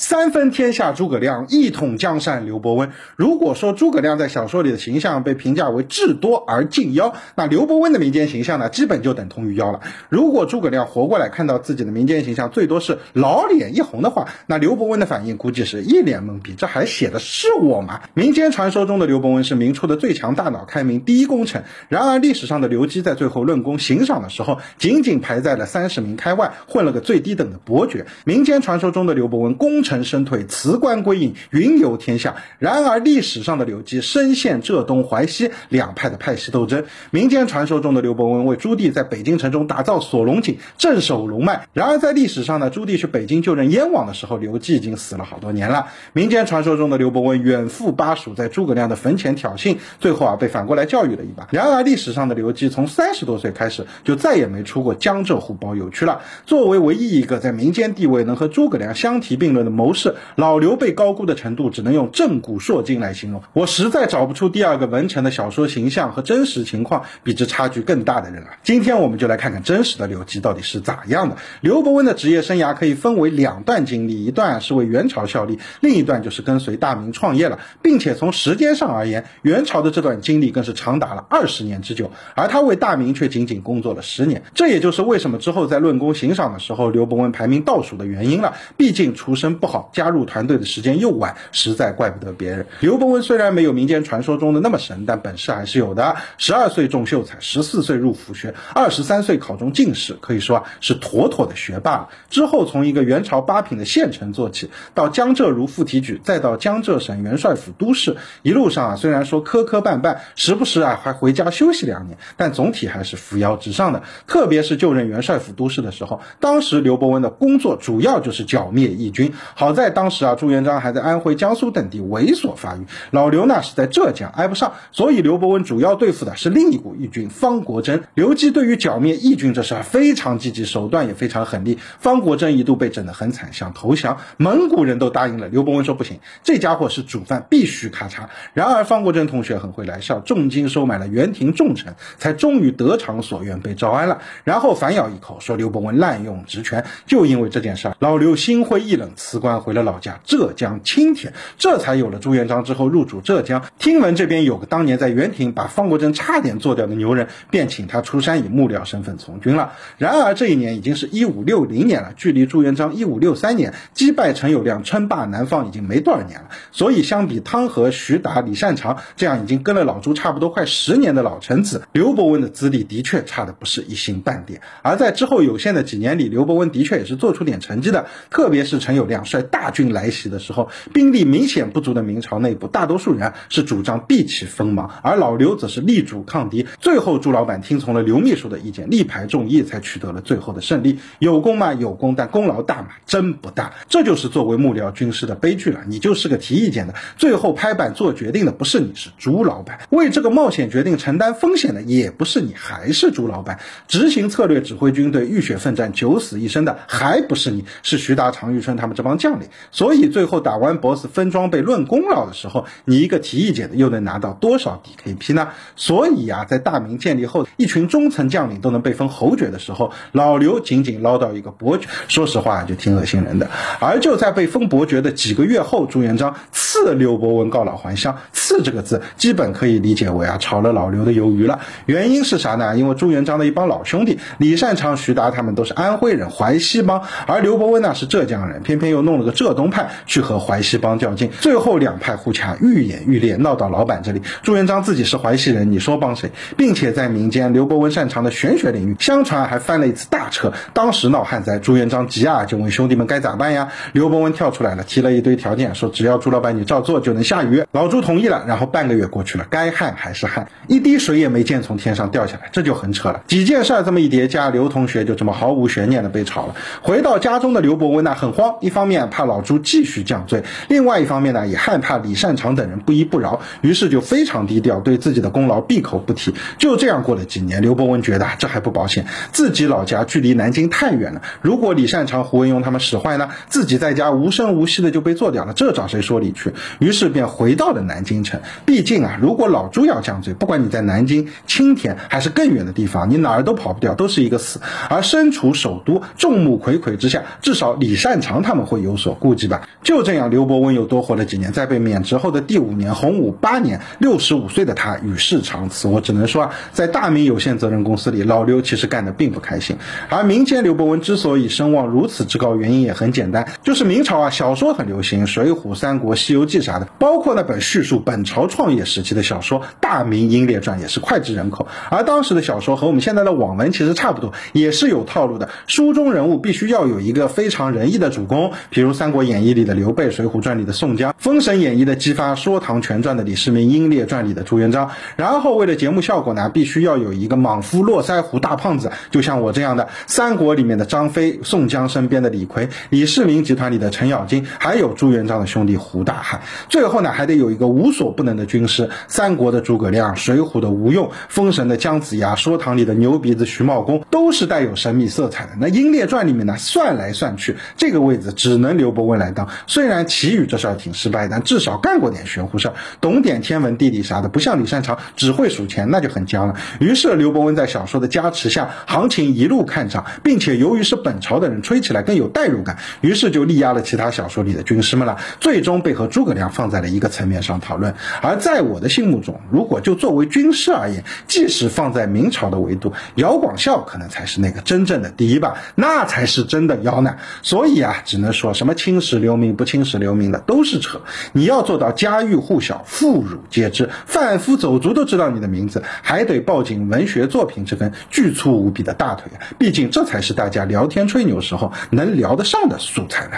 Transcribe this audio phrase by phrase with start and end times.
[0.00, 2.90] 三分天下诸葛亮，一统江山刘伯温。
[3.16, 9.80] 如果说诸葛亮在小说里的形象被评价为智多而近妖，那刘伯温的民间形象呢，基本就等同于妖了。
[10.08, 16.54] 如果诸葛亮活过来看到自己的民间形象最多是老脸一红的话，那刘伯温的反应估计是一脸懵逼。
[16.56, 18.00] 这还写的是我吗？
[18.14, 21.64] 民间传说中的刘伯温是明初的最强大脑，开明第一功臣。
[21.90, 28.06] 然而历史上的刘基在最后论功行赏的时候，仅仅排在了三十名开外，混了个最低等的伯爵。
[28.24, 29.89] 民间传说中的刘伯温功成。
[29.90, 32.36] 臣身退，辞官归隐，云游天下。
[32.60, 36.84] 然而历史上的刘基深陷浙东淮西两派的派系斗争。
[37.10, 41.66] 民间传说中的刘伯温为朱棣在北京城中打造锁龙井，镇守龙脉。
[41.72, 45.88] 然而在历史上呢，朱棣去北京就任燕王的时候，刘基已经死了好多年了。
[46.12, 51.48] 民间传说中的刘伯温远赴巴蜀，在诸葛亮的坟前挑衅，最后啊被反过来教育了一把。
[51.50, 56.20] 然而历史上的刘基从三十多岁开始就再也没出过江浙沪包邮区了。
[56.46, 59.79] 作为唯一一个在民间地位能和诸葛亮相提并论的。
[59.80, 63.42] 谋士老刘被高估的程度，只能用震古烁今来形容。
[63.54, 68.48] 我实在找不出第二个文臣的小说形象和真实情况比这差距更大的人了。
[68.62, 71.36] 今天我们就来看看真实的刘基到底是咋样的。
[71.62, 84.42] 刘伯温的职业生涯可以分为两段经历，一段是为元朝效力，另一段就是跟随大明创业了，并且从时间上而言，元朝的这段经历更是长达了二十年之久，而他为大明却仅仅工作了十年。
[84.52, 88.52] 这也就是为什么之后在论功行赏的时候，刘伯温排名倒数的原因了。
[88.76, 89.69] 毕竟出身不。
[89.70, 92.66] 好，加入团队的时间又晚，实在怪不得别人。
[92.80, 96.16] 刘伯温虽然没有民间传说中的那么神，但本事还是有的。
[96.36, 102.08] 十二岁中秀才，十四岁入府学，二十三岁考中进士，可以说啊是妥妥的学霸了。
[102.28, 114.02] 之后从一个元朝八品的县丞做起，到江浙如副提举，再到江浙省元帅府都事，一路上啊虽然说磕磕绊绊，时不时啊还回家休息两年，但总体还是扶摇直上的。
[114.26, 119.32] 特别是就任元帅府都事的时候，当时刘伯温的工作主要就是剿灭义军。
[119.60, 128.04] 好在当时啊，朱元璋还在安徽、江苏等地猥琐发育，老刘呢是在浙江挨不上，所以刘伯温主要对付的是另一股义军方国珍。
[128.14, 131.78] 刘基对于剿灭义军这事非常积极，手段也非常狠厉。
[131.98, 135.46] 方国珍一度被整得很惨，想投降，蒙古人都答应了。
[135.48, 138.28] 刘伯温说不行，这家伙是主犯，必须咔嚓。
[138.54, 144.22] 然而方国珍同学很会来笑，重金收买了元廷重臣，才终于得偿所愿被招安了。
[144.44, 149.60] 然后反咬一口说刘伯温滥用职权，就因为这件事，老刘心灰意冷，辞官。
[149.60, 153.62] 回了老家浙江青田，这才有了朱元璋之后入主浙江。
[153.78, 159.72] 听闻这边有个当年在元廷把方国珍差点做掉的牛人，便请他出山以幕僚身份从军了。
[159.98, 166.48] 然而这一年已经是一五六零年了，距离朱元璋一五六三年击败陈友谅称霸南方已经没多少年了。
[166.72, 174.60] 所以相比汤和、徐达、李善长这样已经跟了老朱差不多快十年的老臣子，刘伯温的资历的确差的不是一星半点。
[174.82, 179.42] 而在之后有限的几年里，刘伯温的确也是做出点成绩的，特别是陈友谅率。
[179.50, 186.66] 大军来袭的时候，兵力明显不足的明朝内部，大多数人是主张避其锋芒，而老刘则是力主抗敌。
[186.80, 190.98] 最后，朱老板听从了刘秘书的意见，力排众议，才取得了最后的胜利。
[191.18, 191.74] 有功嘛？
[191.74, 192.88] 有功，但功劳大嘛？
[193.06, 193.74] 真不大。
[193.88, 195.80] 这就是作为幕僚军师的悲剧了。
[195.86, 199.80] 你就是个提意见的，最后拍板做决定的不是你，是朱老板。
[199.90, 203.58] 为这个冒险决定承担风险的也不是你，还是朱老板。
[203.88, 209.46] 执行策略、指挥军队、浴血奋战、九死一生的还不是你，是徐达、常遇春他们这帮将领。
[209.70, 215.50] 所以最后打完 BOSS 分装备论功劳的时候，你一个提意见的又能拿到多少 DKP 呢？
[215.76, 223.48] 所以呀，在大明建立后，一群中层将领都能被封侯爵的时候，老刘仅仅捞到一个伯爵，说实话就挺恶心人的。
[223.78, 228.16] 而就在被封伯爵的几个月后，朱元璋赐刘伯温告老还乡。
[228.32, 231.60] 赐这个字基本可以理解为啊炒了老刘的鱿鱼了。
[231.86, 232.76] 原因是啥呢？
[232.76, 239.32] 因为朱元璋的一帮老兄弟李善长、徐达他们都是安徽人，淮西帮，而刘伯温呢是浙江人，偏偏又弄弄了个。
[239.40, 244.20] 浙东派去和淮西帮较劲，最后两派互掐，愈演愈烈，闹到老板这里。
[244.42, 246.30] 朱元璋自己是淮西人，你说帮谁？
[246.56, 250.52] 并且在民间，刘伯温擅长的玄学领域，相传还翻了一次大车。
[250.74, 253.68] 当时闹旱灾，朱元璋急啊，就问兄弟们该咋办呀？
[253.92, 257.64] 刘伯温跳出来了，提了一堆条件，说只要朱老板你照做，就能下雨。
[257.72, 263.22] 老朱同意了，然后半个月过去了，该旱还是旱，一滴水也没见从天上掉下来，这就很扯了。
[263.26, 266.54] 几件事这么一叠加，刘同学就这么毫无悬念的被炒了。
[266.82, 269.30] 回到家中的刘伯温呢，很慌，一方面怕。
[269.30, 276.34] 老朱继续降罪，另外一方面呢，也害怕李善长等人不依不饶，于是就非常低调，对自己的功劳闭口不提。
[276.58, 286.40] 就这样过了几年，刘伯温觉得这还不保险，自己老家距离南京太远了，如果李善长、胡文庸他们使坏呢，自己在家无声无息的就被做掉了，这找谁说理去？
[286.40, 288.40] 去，于是便回到了南京城。
[288.64, 294.60] 毕竟啊，如果老朱要降罪，不管你在南京、青田还是更远的地方，你哪儿都跑不掉，都是一个死。
[294.88, 299.68] 而身处首都，众目睽睽之下，至少李善长他们会有有所顾忌吧。
[299.82, 305.88] 就这样，刘伯温又多活了几年，在被免职后的第五年，洪武八年，六十五岁的他与世长辞。
[305.88, 309.76] 我只能说啊，在大明有限责任公司里，老刘其实干得并不开心。
[310.08, 321.66] 而民间刘伯温之所以声望如此之高，原因也很简单，就是明朝啊，小说很流行，《水浒》《三国》《西游记》啥的，包括那本叙述本朝创业时期的小说《大明英烈传》也是脍炙人口。
[321.88, 325.48] 而当时的小说和我们现在的网文其实差不多，也是有套路的。
[325.66, 334.90] 书中人物必须要有一个非常仁义的主公，比如《三国演义》里的刘备，《水浒传》里的宋江，《封神演义》的姬发，《说唐全传》的李世民，《英烈传》里的朱元璋。
[335.16, 339.90] 然后为了节目效果呢，必须要有一个莽夫络腮胡大胖子，就像我这样的。
[340.06, 346.40] 三国里面的张飞，宋江身边的李逵，李世民集团里的程咬金，还有朱元璋的兄弟胡大海。
[346.70, 348.88] 最后呢，还得有一个无所不能的军师。
[349.08, 355.50] 三国的诸葛亮，水浒的吴用，封神的姜子牙，说唐里的牛鼻子徐茂公，都是带有神秘色彩的。
[355.60, 359.48] 那英烈传里面呢，算来算去，这个位置只能刘伯温来当。
[359.66, 366.54] 虽然祁宇这事儿挺失败，但至少干过点玄乎事儿，懂点天文地理啥的，不像李善长只会数钱，那就很僵了。
[366.78, 377.94] 于是刘伯温在小说的加持下，行情一路看涨，并且由于是本朝的人，吹起来更有代入感，于是就力压了其他小说里的军师们了，最终被和诸葛亮放在了一个层面上讨论。
[378.22, 387.16] 而在我的心目中，如果就作为军师而言，即使放在明朝的维度，姚广孝可能才是那个真正的第一吧，那才是真的妖呢。
[387.42, 391.00] 所以啊，只能说什么青史留名不青史留名的都是扯。
[391.32, 399.30] 你要做到家喻户晓、妇孺皆知，贩夫走卒都知道你的名字，还得抱紧文学作品这根巨粗无比的大腿！
[399.58, 403.36] 毕竟这才是大家聊天吹牛时候能聊得上的素材呢。